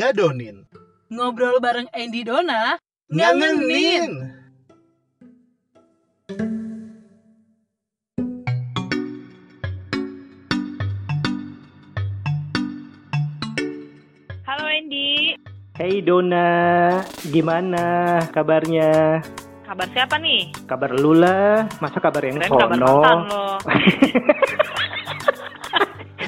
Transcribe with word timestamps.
ngadonin, 0.00 0.64
Ngobrol 1.12 1.60
bareng 1.60 1.84
Andy 1.92 2.24
Dona. 2.24 2.80
ngangenin. 3.12 4.32
Halo 14.48 14.64
Andy, 14.66 15.36
Hey 15.76 16.00
Dona, 16.02 16.48
gimana 17.30 18.18
kabarnya? 18.32 19.20
kabar 19.62 19.86
siapa 19.94 20.18
nih? 20.18 20.50
Kabar 20.66 20.90
lu 20.98 21.14
lah, 21.14 21.70
masa 21.78 22.02
kabar 22.02 22.26
yang 22.26 22.42
Keren 22.42 22.50
kabar 22.50 22.68
sono? 22.74 22.90
mantan 22.98 23.18
lo. 23.30 23.46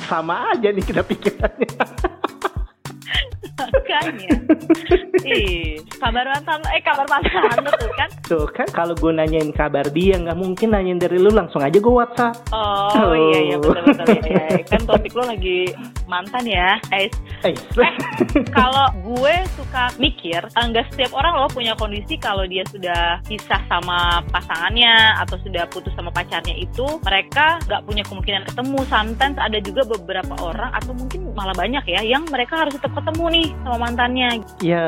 Sama 0.07 0.55
aja 0.55 0.71
nih 0.71 0.85
kita 0.87 1.03
pikirannya. 1.03 1.75
Makanya. 4.03 4.31
Ih, 5.23 5.79
kabar 6.03 6.27
mantan 6.27 6.61
eh 6.75 6.83
kabar 6.83 7.07
mantan 7.07 7.63
tuh 7.79 7.93
kan? 7.95 8.09
Tuh 8.27 8.47
kan 8.51 8.69
kalau 8.75 8.95
gue 8.99 9.13
nanyain 9.15 9.55
kabar 9.55 9.87
dia 9.95 10.19
nggak 10.19 10.35
mungkin 10.35 10.75
nanyain 10.75 10.99
dari 10.99 11.23
lu 11.23 11.31
langsung 11.31 11.63
aja 11.63 11.79
gue 11.79 11.95
WhatsApp. 11.95 12.35
Oh, 12.51 13.15
iya 13.15 13.39
iya 13.55 13.57
betul 13.63 13.83
betul 13.87 14.07
ya. 14.27 14.45
ya. 14.51 14.59
Kan 14.67 14.83
topik 14.83 15.13
lo 15.15 15.23
lagi 15.31 15.71
mantan 16.11 16.45
ya. 16.47 16.77
Eh, 16.91 17.07
Eh, 17.43 17.55
kalau 18.55 18.87
gue 19.03 19.35
suka 19.59 19.91
mikir, 19.99 20.39
enggak 20.55 20.87
setiap 20.95 21.11
orang 21.19 21.43
lo 21.43 21.51
punya 21.51 21.75
kondisi 21.75 22.15
kalau 22.15 22.47
dia 22.47 22.63
sudah 22.71 23.19
pisah 23.27 23.59
sama 23.67 24.23
pasangannya 24.31 25.19
atau 25.27 25.35
sudah 25.43 25.67
putus 25.67 25.91
sama 25.99 26.15
pacarnya 26.15 26.55
itu, 26.55 26.87
mereka 27.03 27.59
nggak 27.67 27.83
punya 27.83 28.03
kemungkinan 28.07 28.47
ketemu. 28.47 28.79
Sometimes 28.87 29.39
ada 29.43 29.59
juga 29.59 29.83
beberapa 29.87 30.35
orang 30.39 30.71
atau 30.71 30.95
mungkin 30.95 31.35
malah 31.35 31.55
banyak 31.59 31.83
ya 31.91 32.01
yang 32.07 32.23
mereka 32.31 32.63
harus 32.63 32.79
tetap 32.79 32.95
ketemu 32.95 33.25
nih 33.43 33.47
sama 33.67 33.77
mantannya. 33.93 34.41
ya 34.59 34.87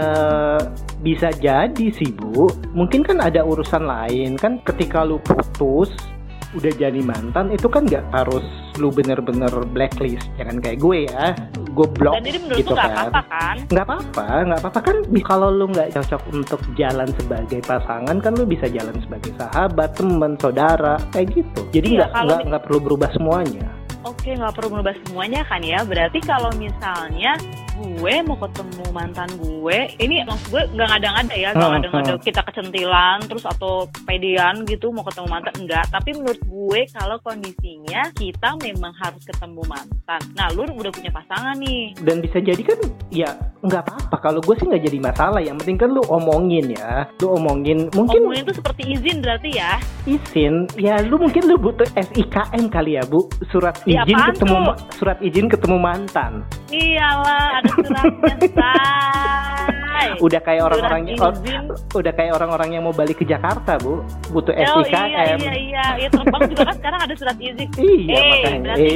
bisa 0.99 1.29
jadi 1.37 1.87
sih 1.93 2.11
bu. 2.11 2.49
Mungkin 2.73 3.05
kan 3.05 3.21
ada 3.21 3.45
urusan 3.45 3.85
lain. 3.85 4.35
Kan 4.35 4.65
ketika 4.65 5.05
lu 5.05 5.21
putus 5.21 5.93
udah 6.55 6.71
jadi 6.71 7.03
mantan 7.03 7.51
itu 7.51 7.67
kan 7.67 7.83
nggak 7.83 8.15
harus 8.15 8.47
lu 8.79 8.89
bener-bener 8.89 9.51
blacklist. 9.69 10.25
Jangan 10.35 10.63
kayak 10.63 10.79
gue 10.79 11.05
ya. 11.05 11.35
Gue 11.75 11.91
blok 11.91 12.15
Dan 12.15 12.23
menurut 12.31 12.55
gitu 12.55 12.71
lo 12.71 12.79
nggak 12.79 12.87
kan. 12.87 12.99
apa-apa 13.05 13.23
kan? 13.27 13.57
nggak 13.67 13.85
apa-apa 13.85 14.27
nggak 14.47 14.61
apa-apa. 14.63 14.81
Kan 14.81 14.97
kalau 15.21 15.49
lu 15.51 15.67
nggak 15.69 15.89
cocok 15.93 16.23
untuk 16.31 16.61
jalan 16.75 17.11
sebagai 17.19 17.61
pasangan 17.61 18.17
kan 18.17 18.33
lu 18.33 18.47
bisa 18.47 18.71
jalan 18.71 18.95
sebagai 19.03 19.35
sahabat 19.35 19.91
teman 19.93 20.39
saudara 20.39 20.95
kayak 21.11 21.35
gitu. 21.35 21.61
Jadi 21.75 21.99
Iya, 21.99 22.07
nggak 22.07 22.39
di- 22.39 22.47
nggak 22.49 22.63
perlu 22.65 22.79
berubah 22.81 23.11
semuanya 23.11 23.67
Oke, 24.05 24.37
nggak 24.37 24.53
perlu 24.53 24.69
merubah 24.77 24.93
semuanya 25.05 25.41
kan 25.49 25.65
ya. 25.65 25.81
Berarti 25.81 26.21
kalau 26.21 26.53
misalnya 26.61 27.41
gue 27.75 28.15
mau 28.23 28.39
ketemu 28.39 28.85
mantan 28.93 29.27
gue, 29.41 29.79
ini 29.99 30.23
maksud 30.23 30.47
gue 30.53 30.63
nggak 30.77 30.89
ngada-ngada 30.93 31.35
ya, 31.35 31.49
nggak 31.51 31.65
Hmm, 31.65 31.75
ngada-ngada 31.81 32.13
hmm. 32.15 32.23
kita 32.23 32.41
kecentilan 32.45 33.19
terus 33.27 33.45
atau 33.45 33.89
pedean 34.05 34.63
gitu 34.69 34.93
mau 34.93 35.03
ketemu 35.03 35.27
mantan 35.27 35.55
enggak. 35.59 35.85
Tapi 35.89 36.11
menurut 36.15 36.41
gue 36.45 36.81
kalau 36.93 37.17
kondisinya 37.25 38.13
kita 38.15 38.55
memang 38.61 38.93
harus 38.95 39.25
ketemu 39.25 39.63
mantan. 39.67 40.21
Nah, 40.37 40.53
lu 40.53 40.69
udah 40.69 40.93
punya 40.93 41.11
pasangan 41.11 41.57
nih. 41.57 41.97
dan 42.05 42.21
bisa 42.21 42.39
jadi 42.39 42.61
kan 42.61 42.79
ya 43.09 43.31
nggak 43.65 43.81
apa-apa 43.89 44.17
kalau 44.21 44.41
gue 44.45 44.55
sih 44.61 44.69
nggak 44.69 44.85
jadi 44.85 44.99
masalah 45.01 45.41
yang 45.41 45.57
penting 45.57 45.81
kan 45.81 45.89
lu 45.89 46.05
omongin 46.13 46.77
ya 46.77 47.09
lu 47.25 47.33
omongin 47.33 47.89
mungkin 47.97 48.21
Omongin 48.29 48.45
itu 48.45 48.53
seperti 48.53 48.83
izin 48.93 49.25
berarti 49.25 49.51
ya. 49.57 49.81
izin 50.05 50.55
ya 50.77 51.01
lu 51.01 51.17
mungkin 51.17 51.49
lu 51.49 51.57
butuh 51.57 51.89
SIKM 51.97 52.69
kali 52.69 53.01
ya 53.01 53.03
bu 53.09 53.25
surat 53.49 53.73
Iya, 53.87 53.94
izin 53.97 54.13
apaan 54.13 54.31
ketemu 54.31 54.57
tuh? 54.57 54.75
surat 54.93 55.19
izin 55.21 55.47
ketemu 55.47 55.77
mantan 55.79 56.33
Iyalah, 56.67 57.47
ada 57.57 57.71
suratnya, 57.71 58.35
say. 58.51 60.11
udah 60.27 60.41
kayak 60.41 60.63
orang-orang 60.65 61.03
Surat 61.13 61.37
izin. 61.39 61.63
udah 61.93 62.13
kayak 62.13 62.33
orang-orang 62.33 62.69
yang 62.73 62.83
mau 62.83 62.93
balik 62.93 63.17
ke 63.17 63.25
Jakarta 63.25 63.79
bu 63.79 64.03
butuh 64.29 64.51
Oh 64.51 64.83
SIKM 64.83 65.39
iya 65.39 65.39
iya 65.39 65.55
iya, 65.55 65.85
ya 65.97 66.09
terbang 66.09 66.43
juga 66.47 66.63
kan 66.65 66.77
sekarang 66.77 67.01
ada 67.01 67.15
surat 67.15 67.37
izin. 67.39 67.69
Iya 67.79 68.11
Eh, 68.11 68.27
makanya. 68.27 68.59
berarti 68.61 68.91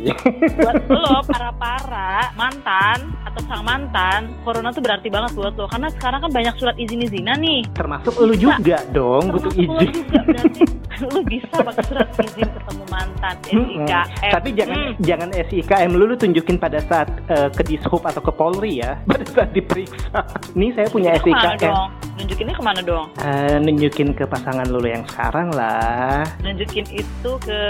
Eh. 0.00 0.14
buat 0.56 0.74
lo 0.88 1.14
para 1.24 1.50
para 1.52 2.08
mantan 2.34 2.98
atau 3.22 3.40
sang 3.44 3.62
mantan 3.62 4.20
corona 4.42 4.70
tuh 4.70 4.80
berarti 4.80 5.06
banget 5.06 5.30
buat 5.32 5.54
lo 5.54 5.66
karena 5.66 5.88
sekarang 5.88 6.20
kan 6.20 6.30
banyak 6.32 6.54
surat 6.56 6.76
izin 6.76 7.00
izinan 7.00 7.38
nih 7.38 7.62
Termasuk 7.70 8.14
lu 8.18 8.34
juga 8.34 8.58
dong 8.90 9.30
butuh 9.30 9.48
Termasuk 9.48 9.70
lo 9.70 9.80
izin. 9.80 9.94
juga 10.02 10.18
berarti 10.24 10.60
lo 11.08 11.20
bisa 11.22 11.48
pakai 11.50 11.84
surat 11.84 12.08
izin 12.16 12.48
ketemu 12.48 12.84
mantan. 12.86 13.34
SIKM 13.42 14.06
Tapi 14.30 14.48
jangan 14.52 14.78
Hmm. 14.80 14.94
jangan 15.00 15.28
SIKM 15.30 15.90
lu 15.90 16.04
lu 16.04 16.14
tunjukin 16.14 16.56
pada 16.56 16.78
saat 16.80 17.08
eh, 17.26 17.48
ke 17.48 17.62
Dishub 17.62 18.00
atau 18.00 18.18
ke 18.18 18.30
Polri 18.30 18.78
ya 18.78 18.96
pada 19.08 19.24
saat 19.24 19.50
diperiksa. 19.50 20.20
Nih 20.52 20.70
saya 20.72 20.86
punya 20.88 21.14
ke 21.14 21.28
mana 21.28 21.54
SIKM. 21.54 21.62
dong 21.66 21.88
nunjukinnya 22.12 22.52
ke 22.52 22.62
mana 22.62 22.80
dong 22.82 23.06
Eh, 23.18 23.56
nunjukin 23.58 24.08
ke 24.12 24.24
pasangan 24.24 24.66
lu 24.66 24.80
yang 24.82 25.00
sekarang 25.06 25.48
lah. 25.50 26.20
nunjukin 26.38 26.84
itu 26.90 27.30
ke 27.40 27.60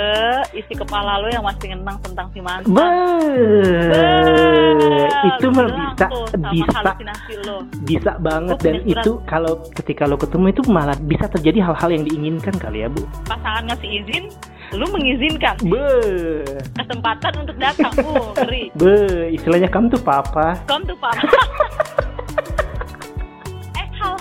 isi 0.52 0.74
kepala 0.74 1.18
lo 1.18 1.28
yang 1.28 1.42
masih 1.42 1.70
ngenang 1.70 1.98
tentang 2.00 2.26
si 2.28 2.40
mantan 2.40 2.66
Be, 2.66 2.90
itu 5.30 5.46
mah 5.48 5.66
bisa 5.70 6.06
bisa 6.50 6.78
bisa 7.80 8.12
banget 8.18 8.58
dan 8.60 8.76
itu 8.84 9.22
kalau 9.24 9.58
ketika 9.72 10.04
lo 10.04 10.16
ketemu 10.16 10.50
itu 10.50 10.62
malah 10.66 10.96
bisa 10.98 11.26
terjadi 11.28 11.62
hal-hal 11.62 11.90
yang 11.92 12.02
diinginkan 12.02 12.54
kali 12.54 12.82
ya 12.82 12.88
bu. 12.88 13.02
Pasangan 13.26 13.62
ngasih 13.68 13.90
izin 14.04 14.24
lu 14.70 14.86
mengizinkan 14.94 15.58
Be, 15.66 16.46
kesempatan 16.78 17.32
untuk 17.42 17.56
datang 17.58 17.90
uh 18.06 18.30
ngeri 18.38 18.70
be, 18.78 19.34
istilahnya 19.34 19.66
kamu 19.66 19.90
tuh 19.90 20.02
papa. 20.02 20.62
Kom 20.70 20.86
tuh 20.86 20.94
Pak. 20.94 21.14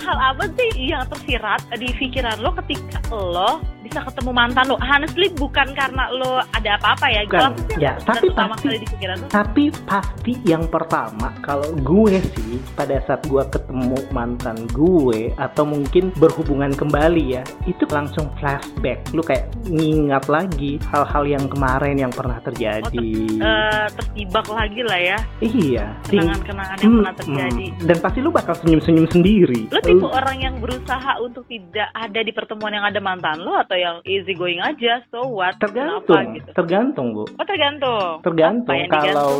hal-hal 0.00 0.16
apa 0.26 0.44
sih 0.50 0.70
yang 0.86 1.04
tersirat 1.06 1.60
di 1.74 1.92
pikiran 1.92 2.40
lo 2.40 2.56
ketika 2.56 2.98
lo 3.10 3.60
bisa 3.80 4.00
ketemu 4.02 4.30
mantan 4.30 4.64
lo? 4.66 4.76
Honestly 4.78 5.28
bukan 5.30 5.68
karena 5.72 6.08
lo 6.10 6.40
ada 6.48 6.78
apa-apa 6.78 7.06
ya. 7.06 7.20
Bukan. 7.26 7.40
Yang 7.70 7.80
Ya, 7.80 7.92
tapi 7.98 8.26
pasti- 8.30 8.66
kali 8.66 8.78
di 8.78 8.88
pikiran 8.88 9.16
lo? 9.18 9.26
Tapi 9.28 9.64
pasti 9.84 10.32
yang 10.42 10.64
pertama 10.66 11.28
kalau 11.40 11.68
gue 11.74 12.16
sih 12.32 12.56
pada 12.72 12.96
saat 13.02 13.20
gue 13.24 13.42
ketemu 13.46 13.98
mantan 14.10 14.56
gue 14.68 15.34
atau 15.36 15.64
mungkin 15.64 16.14
berhubungan 16.14 16.70
kembali 16.70 17.24
ya 17.30 17.42
itu 17.64 17.82
langsung 17.86 18.30
flashback 18.36 19.04
lu 19.10 19.20
kayak 19.20 19.50
ngingat 19.64 20.24
lagi 20.26 20.78
hal-hal 20.86 21.24
yang 21.26 21.44
kemarin 21.46 21.98
yang 21.98 22.10
pernah 22.10 22.38
terjadi 22.40 23.10
Eh, 23.32 23.86
terjebak 23.92 24.46
lagi 24.46 24.80
lah 24.82 25.00
ya 25.02 25.18
iya 25.40 25.86
kenangan-kenangan 26.06 26.76
yang 26.76 26.86
Hmm, 26.86 26.98
pernah 27.00 27.14
terjadi. 27.16 27.66
hmm. 27.68 27.84
dan 27.84 27.96
pasti 27.98 28.18
lu 28.18 28.30
bakal 28.30 28.54
senyum-senyum 28.56 29.06
sendiri 29.08 29.62
Lo 29.68 29.80
tipe 29.92 30.06
orang 30.06 30.38
yang 30.38 30.54
berusaha 30.56 31.12
untuk 31.18 31.44
tidak 31.44 31.90
ada 31.90 32.20
di 32.20 32.30
pertemuan 32.30 32.72
yang 32.72 32.84
ada 32.84 32.98
mantan 32.98 33.38
lo 33.38 33.56
atau 33.56 33.74
yang 33.74 33.96
easy 34.04 34.32
going 34.32 34.60
aja? 34.60 35.02
So 35.08 35.26
what? 35.28 35.58
tergantung 35.58 36.06
Kenapa 36.06 36.34
gitu? 36.34 36.50
tergantung 36.54 37.06
bu 37.12 37.24
Oh 37.32 37.44
tergantung. 37.44 38.14
tergantung 38.20 38.78
kalau 38.88 39.30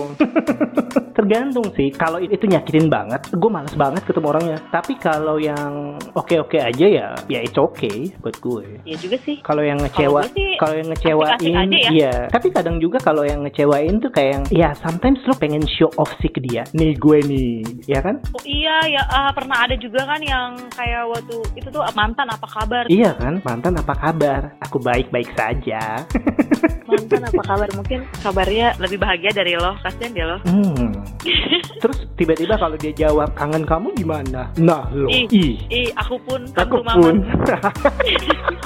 tergantung 1.16 1.66
sih 1.72 1.88
kalau 1.92 2.18
itu 2.18 2.42
nyakitin 2.42 2.86
banget 2.86 3.20
gue 3.30 3.50
males 3.50 3.74
banget 3.74 4.02
ketemu 4.04 4.26
orangnya 4.28 4.58
tapi 4.70 4.96
kalau 4.96 5.36
yang 5.36 5.94
oke 6.12 6.34
oke 6.38 6.56
aja 6.56 6.86
ya 6.86 7.08
ya 7.26 7.38
it's 7.40 7.56
okay 7.56 8.08
buat 8.20 8.36
gue 8.38 8.80
Iya 8.82 8.96
juga 8.98 9.16
sih. 9.20 9.36
kalau 9.40 9.60
yang 9.60 9.78
ngecewa 9.78 10.22
Kalau 10.56 10.74
yang 10.74 10.88
ngecewain 10.88 11.36
aja 11.52 11.76
ya. 11.76 11.90
iya 11.90 12.14
tapi 12.28 12.48
kadang 12.50 12.78
juga 12.78 12.98
kalau 12.98 13.22
yang 13.22 13.42
ngecewain 13.42 13.98
tuh 13.98 14.10
kayak 14.10 14.30
yang 14.32 14.44
ya 14.50 14.70
sometimes 14.76 15.20
lo 15.24 15.34
pengen 15.36 15.62
show 15.68 15.90
off 15.96 16.10
sih 16.18 16.28
ke 16.28 16.40
dia 16.40 16.64
nih 16.72 16.96
gue 16.96 17.18
nih 17.22 17.50
ya 17.86 18.00
kan 18.00 18.16
Oh 18.30 18.42
iya 18.42 18.76
ya 18.88 19.02
ah, 19.06 19.30
pernah 19.30 19.58
ada 19.60 19.76
juga 19.76 20.04
kan 20.04 20.20
yang 20.22 20.39
kayak 20.72 21.02
waktu 21.08 21.36
itu 21.56 21.68
tuh 21.68 21.82
mantan 21.92 22.28
apa 22.28 22.46
kabar? 22.46 22.84
iya 22.88 23.10
kan 23.16 23.40
mantan 23.42 23.74
apa 23.76 23.94
kabar 23.94 24.40
aku 24.60 24.76
baik 24.80 25.08
baik 25.10 25.30
saja 25.36 25.82
Mantan 26.90 27.22
apa 27.22 27.42
kabar? 27.46 27.68
Mungkin 27.78 28.02
kabarnya 28.18 28.74
lebih 28.82 28.98
bahagia 28.98 29.30
dari 29.30 29.54
lo. 29.54 29.78
Kasian 29.78 30.10
dia 30.10 30.26
lo. 30.26 30.42
hmm. 30.42 30.90
terus 31.82 32.02
tiba-tiba 32.18 32.58
kalau 32.58 32.74
dia 32.76 32.92
jawab 32.92 33.30
kangen 33.32 33.64
kamu 33.64 33.88
gimana 33.96 34.52
nah 34.60 34.84
lo 34.92 35.08
Ih. 35.08 35.24
ih 35.32 35.54
Ih, 35.70 35.88
aku 35.96 36.18
pun 36.26 36.44
aku 36.52 36.82
pun. 36.84 37.14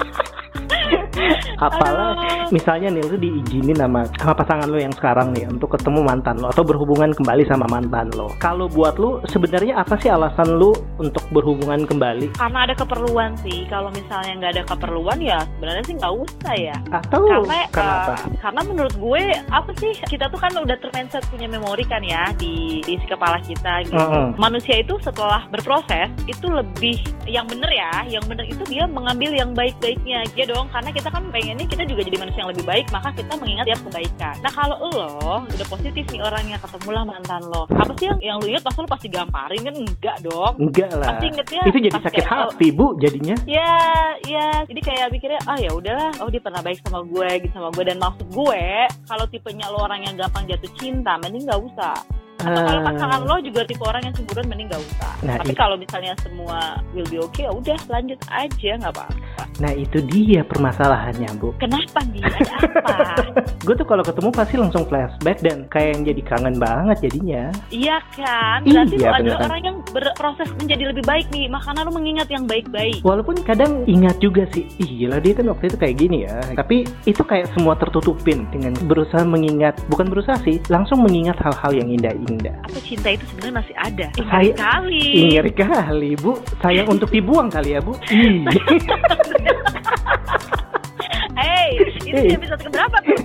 apalah 1.58 2.16
Aduh. 2.18 2.50
misalnya 2.54 2.88
nih 2.94 3.04
lu 3.08 3.16
diizinin 3.18 3.76
sama 3.76 4.06
sama 4.18 4.34
pasangan 4.36 4.68
lu 4.68 4.78
yang 4.80 4.94
sekarang 4.94 5.34
nih 5.36 5.44
untuk 5.48 5.74
ketemu 5.74 6.00
mantan 6.02 6.36
lo 6.40 6.50
atau 6.50 6.64
berhubungan 6.64 7.10
kembali 7.14 7.42
sama 7.46 7.66
mantan 7.68 8.08
lo 8.14 8.32
kalau 8.40 8.66
buat 8.70 8.96
lu 8.96 9.20
sebenarnya 9.28 9.80
apa 9.80 9.94
sih 10.00 10.10
alasan 10.10 10.56
lu 10.58 10.72
untuk 10.98 11.22
berhubungan 11.30 11.86
kembali 11.86 12.30
Karena 12.34 12.66
ada 12.66 12.74
keperluan 12.76 13.36
sih. 13.40 13.66
Kalau 13.68 13.90
misalnya 13.92 14.32
nggak 14.40 14.52
ada 14.58 14.64
keperluan 14.64 15.18
ya 15.20 15.40
sebenarnya 15.56 15.84
sih 15.84 15.94
nggak 15.96 16.14
usah 16.14 16.54
ya. 16.56 16.76
atau 16.92 17.22
karena 17.26 17.58
kenapa 17.72 18.12
eh, 18.14 18.38
karena 18.40 18.60
menurut 18.66 18.94
gue 18.96 19.24
apa 19.50 19.70
sih 19.80 19.92
kita 20.06 20.30
tuh 20.30 20.40
kan 20.40 20.52
udah 20.54 20.76
termindset 20.78 21.24
punya 21.28 21.48
memori 21.50 21.84
kan 21.86 22.02
ya 22.04 22.30
di 22.38 22.54
di 22.84 22.92
isi 22.96 23.06
kepala 23.08 23.40
kita 23.42 23.84
gitu. 23.88 23.96
Mm-mm. 23.96 24.36
Manusia 24.36 24.80
itu 24.80 24.94
setelah 25.00 25.44
berproses 25.48 26.08
itu 26.28 26.46
lebih 26.48 27.00
yang 27.24 27.48
bener 27.48 27.70
ya, 27.72 27.92
yang 28.08 28.24
bener 28.28 28.44
itu 28.44 28.62
dia 28.68 28.84
mengambil 28.84 29.32
yang 29.32 29.50
baik-baiknya 29.56 30.24
aja 30.24 30.42
dong 30.52 30.68
karena 30.70 30.90
kita 30.92 31.08
kan 31.10 31.23
pengennya 31.30 31.66
kita 31.68 31.84
juga 31.86 32.00
jadi 32.04 32.16
manusia 32.20 32.40
yang 32.44 32.50
lebih 32.52 32.66
baik, 32.66 32.86
maka 32.90 33.08
kita 33.14 33.32
mengingat 33.38 33.64
tiap 33.68 33.80
kebaikan. 33.88 34.34
Nah 34.42 34.52
kalau 34.52 34.76
lo 34.90 35.12
udah 35.44 35.68
positif 35.70 36.04
nih 36.10 36.20
orangnya 36.20 36.56
ketemu 36.58 36.88
lah 36.90 37.04
mantan 37.06 37.42
lo, 37.48 37.64
apa 37.70 37.92
sih 37.96 38.06
yang 38.08 38.18
yang 38.20 38.36
lo 38.40 38.44
ingat 38.48 38.62
pas 38.64 38.76
lo 38.76 38.86
pasti 38.88 39.08
gamparin 39.08 39.60
kan 39.62 39.74
enggak 39.74 40.16
dong? 40.24 40.52
Enggak 40.58 40.90
lah. 40.96 41.08
Pasti 41.14 41.26
ingetnya 41.30 41.62
Itu 41.64 41.78
jadi 41.78 41.98
sakit 42.00 42.22
kayak, 42.24 42.30
oh, 42.32 42.50
hati, 42.50 42.68
Bu, 42.72 42.86
jadinya. 42.98 43.36
Ya, 43.44 43.74
ya. 44.24 44.48
Jadi 44.64 44.80
kayak 44.80 45.06
mikirnya, 45.12 45.40
ah 45.46 45.58
ya 45.60 45.70
udahlah, 45.72 46.10
oh 46.24 46.28
dia 46.32 46.42
pernah 46.42 46.60
baik 46.64 46.80
sama 46.82 47.04
gue, 47.04 47.28
gitu 47.44 47.52
sama 47.54 47.68
gue. 47.74 47.84
Dan 47.84 47.98
maksud 48.00 48.26
gue, 48.32 48.64
kalau 49.06 49.24
tipenya 49.28 49.66
lo 49.70 49.84
orang 49.84 50.00
yang 50.06 50.14
gampang 50.16 50.48
jatuh 50.48 50.72
cinta, 50.80 51.16
mending 51.20 51.46
gak 51.46 51.60
usah. 51.60 51.96
Atau 52.44 52.62
kalau 52.62 52.80
pasangan 52.84 53.20
lo 53.24 53.36
juga 53.40 53.60
tipe 53.64 53.84
orang 53.84 54.02
yang 54.04 54.14
cemburuan, 54.14 54.46
mending 54.48 54.68
gak 54.70 54.82
usah. 54.82 55.10
Nah, 55.24 55.34
Tapi 55.40 55.52
kalau 55.56 55.76
misalnya 55.76 56.12
semua 56.20 56.58
will 56.92 57.08
be 57.08 57.18
okay, 57.18 57.44
ya 57.48 57.52
udah 57.52 57.78
lanjut 57.88 58.20
aja, 58.28 58.70
nggak 58.80 58.92
apa-apa. 58.92 59.42
Nah, 59.62 59.72
itu 59.74 59.98
dia 60.10 60.42
permasalahannya, 60.42 61.28
Bu. 61.38 61.54
Kenapa 61.58 62.00
nih? 62.10 62.22
Ada 62.26 62.52
apa? 62.58 62.94
Gue 63.62 63.74
tuh 63.78 63.86
kalau 63.86 64.02
ketemu 64.02 64.30
pasti 64.34 64.54
langsung 64.58 64.84
flashback 64.84 65.38
dan 65.40 65.64
kayak 65.70 65.88
yang 65.96 66.02
jadi 66.04 66.22
kangen 66.26 66.56
banget 66.58 66.96
jadinya. 67.10 67.42
iya 67.70 67.98
kan? 68.14 68.60
Berarti 68.66 68.94
Iya, 68.94 69.08
lo 69.10 69.14
adalah 69.14 69.40
orang 69.50 69.62
yang 69.62 69.76
berproses 69.90 70.48
menjadi 70.58 70.84
lebih 70.90 71.04
baik 71.06 71.26
nih. 71.30 71.46
Makanya 71.48 71.80
lo 71.86 71.92
mengingat 71.94 72.28
yang 72.30 72.44
baik-baik. 72.44 73.00
Walaupun 73.02 73.36
kadang 73.46 73.82
ingat 73.86 74.18
juga 74.18 74.46
sih, 74.50 74.66
ih 74.78 74.90
gila 75.04 75.18
dia 75.22 75.34
kan 75.34 75.46
waktu 75.50 75.70
itu 75.70 75.76
kayak 75.78 75.96
gini 75.98 76.18
ya. 76.26 76.36
Tapi 76.54 76.84
itu 77.06 77.22
kayak 77.22 77.50
semua 77.54 77.74
tertutupin 77.78 78.46
dengan 78.50 78.74
berusaha 78.84 79.22
mengingat, 79.22 79.78
bukan 79.88 80.10
berusaha 80.10 80.36
sih, 80.42 80.58
langsung 80.66 81.02
mengingat 81.02 81.38
hal-hal 81.40 81.72
yang 81.74 81.88
indah-indah. 82.34 82.54
Apa 82.66 82.78
cinta 82.80 83.08
itu 83.10 83.24
sebenarnya 83.30 83.54
masih 83.54 83.74
ada? 83.76 84.06
Ih, 84.12 84.26
Saya- 84.26 84.56
kali. 84.56 85.08
Ngeri 85.30 85.52
kali, 85.54 86.10
Bu. 86.18 86.32
Sayang 86.58 86.88
untuk 86.90 87.08
dibuang 87.08 87.48
kali 87.48 87.74
ya, 87.74 87.80
Bu. 87.80 87.94
Ih. 88.10 88.44
Hey, 91.34 91.74
ini 92.06 92.14
Hey. 92.14 92.36
episode 92.38 92.62
keberapa 92.62 92.94
tuh? 93.02 93.18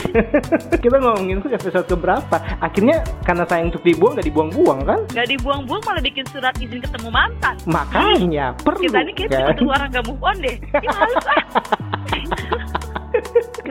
Kita 0.82 0.96
ngomongin 0.96 1.44
tuh 1.44 1.52
episode 1.52 1.84
keberapa. 1.84 2.36
Akhirnya 2.56 3.04
karena 3.20 3.44
sayang 3.44 3.68
untuk 3.68 3.84
dibuang 3.84 4.16
gak 4.16 4.24
dibuang-buang 4.24 4.80
kan? 4.80 5.00
Gak 5.12 5.28
dibuang-buang 5.28 5.82
malah 5.84 6.00
bikin 6.00 6.24
surat 6.32 6.56
izin 6.56 6.80
ketemu 6.80 7.12
mantan. 7.12 7.54
Makanya 7.68 8.56
perlu 8.56 8.88
Kita 8.88 8.98
ini 9.02 9.12
kayak 9.12 9.60
kan? 9.60 9.60
orang 9.60 9.88
gak 9.92 10.04
move 10.08 10.22
on 10.24 10.36
deh. 10.40 10.56
Ya. 10.84 10.92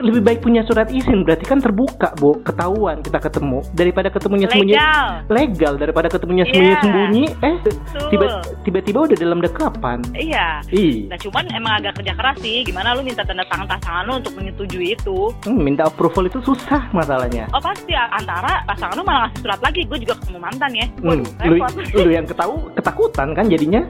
Lebih 0.04 0.20
baik 0.20 0.38
punya 0.40 0.60
surat 0.62 0.92
izin 0.92 1.24
berarti 1.24 1.44
kan 1.44 1.58
terbuka, 1.58 2.12
Bu. 2.14 2.36
Ketahuan 2.42 3.00
kita 3.00 3.16
ketemu 3.18 3.64
daripada 3.72 4.08
ketemunya 4.08 4.44
sembunyi 4.46 4.74
Legal. 4.74 5.08
legal 5.26 5.72
daripada 5.74 6.06
ketemunya 6.06 6.44
Iya. 6.44 6.52
sembunyi-sembunyi 6.52 7.24
eh 7.40 7.56
Betul. 7.58 8.08
tiba 8.12 8.26
tiba-tiba 8.62 8.98
udah 9.02 9.16
dalam 9.16 9.38
dekapan. 9.40 9.98
Iya. 10.12 10.60
Ih, 10.70 11.08
Nah 11.08 11.16
cuman 11.16 11.44
emang 11.50 11.72
agak 11.78 11.92
kerja 11.96 12.12
keras 12.12 12.36
sih. 12.38 12.60
Gimana 12.62 12.92
lu 12.92 13.00
minta 13.00 13.24
tanda 13.24 13.48
tangan 13.48 13.64
pasangan 13.66 14.02
lu 14.04 14.12
untuk 14.20 14.32
menyetujui 14.36 14.92
itu? 14.92 15.18
hmm, 15.42 15.56
minta 15.58 15.82
approval 15.84 16.26
itu 16.26 16.38
susah 16.38 16.84
masalahnya. 16.90 17.48
Oh 17.50 17.60
pasti 17.60 17.96
antara 17.96 18.60
pasangan 18.64 18.94
lu 18.94 19.02
malah 19.02 19.26
ngasih 19.26 19.40
surat 19.40 19.60
lagi. 19.60 19.80
Gue 19.84 19.98
juga 19.98 20.14
ketemu 20.20 20.38
mantan 20.38 20.70
ya. 20.70 20.86
Hmm, 21.00 21.08
Waduh, 21.08 21.28
lu, 21.42 21.54
repot. 21.56 21.72
lu 21.96 22.10
yang 22.12 22.26
ketahu 22.28 22.54
ketakutan 22.74 23.28
kan 23.32 23.44
jadinya? 23.48 23.80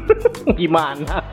Gimana? 0.60 1.24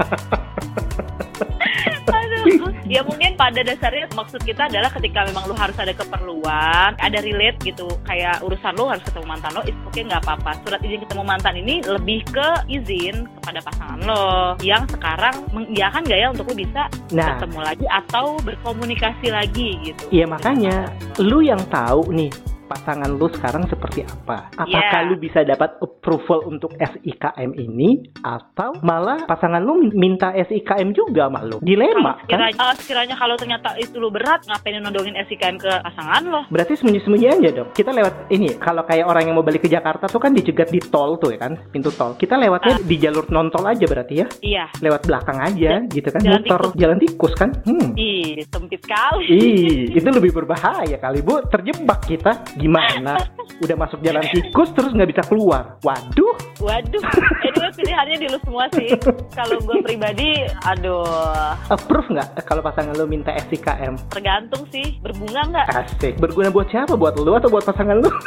Aduh. 2.08 2.72
Ya 2.88 3.02
mungkin 3.04 3.21
pada 3.42 3.66
dasarnya 3.66 4.06
maksud 4.14 4.46
kita 4.46 4.70
adalah 4.70 4.94
ketika 4.94 5.26
memang 5.26 5.50
lu 5.50 5.58
harus 5.58 5.74
ada 5.82 5.90
keperluan, 5.98 6.94
ada 6.94 7.18
relate 7.26 7.58
gitu, 7.66 7.90
kayak 8.06 8.38
urusan 8.46 8.78
lu 8.78 8.86
harus 8.86 9.02
ketemu 9.02 9.26
mantan 9.26 9.58
lo, 9.58 9.66
it's 9.66 9.82
okay 9.90 10.06
nggak 10.06 10.22
apa-apa. 10.22 10.62
Surat 10.62 10.78
izin 10.86 11.02
ketemu 11.02 11.24
mantan 11.26 11.58
ini 11.58 11.82
lebih 11.82 12.22
ke 12.30 12.70
izin 12.70 13.26
kepada 13.42 13.66
pasangan 13.66 14.00
lo 14.06 14.54
yang 14.62 14.86
sekarang 14.86 15.34
mengiyakan 15.50 16.06
gak 16.06 16.20
ya 16.22 16.28
untuk 16.30 16.54
lu 16.54 16.62
bisa 16.62 16.86
Nah, 17.10 17.34
ketemu 17.34 17.60
lagi 17.66 17.86
atau 17.90 18.38
berkomunikasi 18.46 19.28
lagi 19.34 19.70
gitu. 19.90 20.04
Iya 20.14 20.30
makanya 20.30 20.94
lu 21.18 21.42
yang 21.42 21.60
tahu 21.74 22.14
nih 22.14 22.30
pasangan 22.72 23.12
lu 23.12 23.28
sekarang 23.28 23.68
seperti 23.68 24.08
apa. 24.08 24.48
Apakah 24.56 25.00
Yeah. 25.04 25.08
lu 25.12 25.16
bisa 25.20 25.44
dapat 25.44 25.76
approval 25.84 26.48
untuk 26.48 26.72
SIKM 26.80 27.52
ini 27.60 28.00
atau 28.24 28.80
malah 28.80 29.28
pasangan 29.28 29.60
lu 29.60 29.92
minta 29.92 30.32
SIKM 30.32 30.96
juga 30.96 31.28
sama 31.28 31.44
lu. 31.44 31.60
Dilema 31.60 32.16
Kalau 32.24 32.48
kan? 32.48 32.52
sekiranya, 32.52 32.56
ah, 32.64 32.74
sekiranya 32.80 33.16
kalau 33.20 33.36
ternyata 33.36 33.70
itu 33.76 33.96
lu 34.00 34.08
berat, 34.08 34.48
ngapain 34.48 34.80
nodongin 34.80 35.16
SIKM 35.28 35.60
ke 35.60 35.72
pasangan 35.84 36.24
lo? 36.24 36.42
Berarti 36.48 36.80
sembunyi-sembunyi 36.80 37.28
aja 37.28 37.50
dong. 37.52 37.70
Kita 37.76 37.92
lewat 37.92 38.32
ini 38.32 38.56
kalau 38.56 38.88
kayak 38.88 39.06
orang 39.06 39.24
yang 39.28 39.36
mau 39.36 39.46
balik 39.46 39.68
ke 39.68 39.70
Jakarta 39.70 40.08
tuh 40.08 40.22
kan 40.22 40.32
dicegat 40.32 40.72
di 40.72 40.80
tol 40.80 41.20
tuh 41.20 41.36
ya 41.36 41.40
kan, 41.42 41.58
pintu 41.74 41.92
tol. 41.92 42.16
Kita 42.16 42.40
lewatnya 42.40 42.80
di 42.80 42.96
jalur 42.96 43.28
non 43.34 43.52
tol 43.52 43.66
aja 43.68 43.84
berarti 43.84 44.14
ya. 44.22 44.28
Iya. 44.40 44.66
Lewat 44.80 45.02
belakang 45.10 45.38
aja 45.42 45.84
gitu 45.92 46.08
kan, 46.08 46.22
jalan 46.24 46.42
muter 46.46 46.62
jalan 46.78 46.98
tikus 47.02 47.34
kan. 47.36 47.50
Hmm. 47.66 47.92
Ih, 47.98 48.40
sempit 48.48 48.82
kali. 48.86 49.26
Ih, 49.28 49.82
itu 49.98 50.08
lebih 50.08 50.32
berbahaya 50.32 50.96
kali 51.02 51.20
bu. 51.20 51.44
Terjebak 51.50 52.06
kita. 52.08 52.32
Gimana? 52.62 53.14
Udah 53.60 53.76
masuk 53.76 54.00
jalan 54.02 54.22
tikus 54.28 54.70
terus 54.72 54.92
nggak 54.92 55.10
bisa 55.10 55.24
keluar. 55.26 55.78
Waduh. 55.82 56.34
Waduh, 56.58 57.02
anyway 57.42 57.74
pilihannya 57.74 58.18
di 58.18 58.28
lu 58.30 58.38
semua 58.42 58.70
sih. 58.72 58.94
Kalau 59.38 59.58
gue 59.60 59.78
pribadi, 59.82 60.46
aduh, 60.62 61.58
Approve 61.68 62.06
nggak 62.12 62.46
kalau 62.46 62.62
pasangan 62.62 62.94
lu 62.94 63.06
minta 63.06 63.34
SIKM? 63.42 63.98
tergantung 64.10 64.64
sih. 64.70 65.02
Berbunga 65.02 65.42
nggak? 65.44 65.66
Asik. 65.74 66.22
Berguna 66.22 66.50
buat 66.50 66.70
siapa? 66.70 66.94
Buat 66.94 67.18
lu 67.18 67.34
atau 67.34 67.50
buat 67.50 67.66
pasangan 67.66 67.98
lu? 67.98 68.10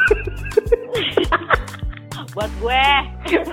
Buat 2.35 2.51
gue. 2.59 2.85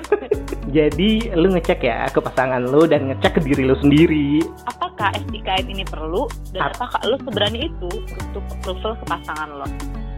Jadi 0.77 1.31
lu 1.39 1.55
ngecek 1.55 1.87
ya 1.87 2.11
ke 2.11 2.19
pasangan 2.19 2.67
lu 2.67 2.83
dan 2.83 3.07
ngecek 3.07 3.39
ke 3.39 3.41
diri 3.47 3.63
lu 3.63 3.79
sendiri. 3.79 4.43
Apakah 4.67 5.15
SIKM 5.23 5.71
ini 5.71 5.87
perlu? 5.87 6.27
Dan 6.51 6.67
Ap- 6.67 6.75
apakah 6.75 7.07
lu 7.07 7.15
seberani 7.23 7.71
itu 7.71 7.91
untuk 7.95 8.43
approval 8.51 8.99
ke 8.99 9.05
pasangan 9.07 9.49
lo? 9.55 9.67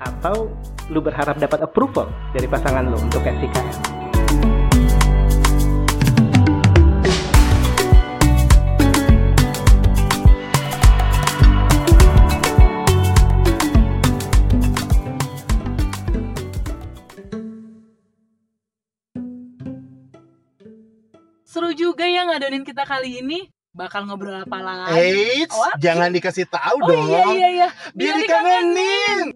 Atau 0.00 0.50
lu 0.90 1.00
berharap 1.00 1.38
dapat 1.38 1.64
approval 1.64 2.10
dari 2.32 2.46
pasangan 2.46 2.84
lu 2.84 2.98
untuk 2.98 3.22
SIKM? 3.24 3.94
Seru 21.44 21.70
juga 21.76 22.08
ya 22.08 22.26
ngadonin 22.26 22.64
kita 22.66 22.82
kali 22.82 23.20
ini. 23.22 23.46
Bakal 23.74 24.06
ngobrol 24.06 24.38
apa 24.38 24.58
lagi? 24.62 24.94
Eits, 24.94 25.50
Oh, 25.50 25.66
apa? 25.66 25.74
jangan 25.82 26.14
dikasih 26.14 26.46
tahu 26.46 26.78
Oh 26.78 26.88
dong. 26.88 27.10
iya 27.10 27.26
iya 27.34 27.48
iya. 27.50 27.68
Biar 27.90 28.14
dikangenin. 28.22 29.34